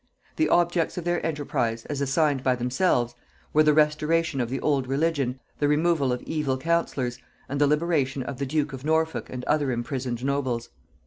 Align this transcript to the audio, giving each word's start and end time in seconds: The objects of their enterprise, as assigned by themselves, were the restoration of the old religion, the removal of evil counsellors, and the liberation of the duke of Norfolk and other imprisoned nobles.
The 0.37 0.49
objects 0.49 0.97
of 0.97 1.03
their 1.03 1.23
enterprise, 1.23 1.85
as 1.85 2.01
assigned 2.01 2.41
by 2.41 2.55
themselves, 2.55 3.13
were 3.53 3.61
the 3.61 3.75
restoration 3.75 4.41
of 4.41 4.49
the 4.49 4.59
old 4.59 4.87
religion, 4.87 5.39
the 5.59 5.67
removal 5.67 6.11
of 6.11 6.23
evil 6.23 6.57
counsellors, 6.57 7.19
and 7.47 7.61
the 7.61 7.67
liberation 7.67 8.23
of 8.23 8.39
the 8.39 8.47
duke 8.47 8.73
of 8.73 8.83
Norfolk 8.83 9.29
and 9.29 9.45
other 9.45 9.69
imprisoned 9.71 10.25
nobles. 10.25 10.69